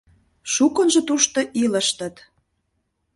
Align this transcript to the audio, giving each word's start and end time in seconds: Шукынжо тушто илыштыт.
Шукынжо 0.53 1.01
тушто 1.07 1.39
илыштыт. 1.61 2.15